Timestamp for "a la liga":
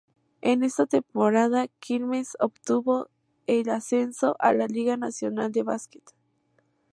4.39-4.97